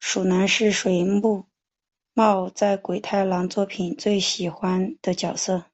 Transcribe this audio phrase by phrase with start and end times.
[0.00, 1.44] 鼠男是水木
[2.14, 5.66] 茂在鬼太郎作品中最喜爱的角色。